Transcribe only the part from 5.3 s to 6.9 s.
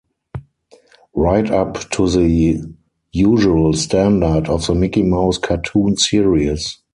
cartoon series.